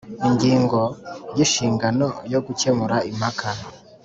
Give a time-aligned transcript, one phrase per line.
[0.27, 0.79] Ingingo
[1.37, 3.49] ya Inshingano yo gukemura impaka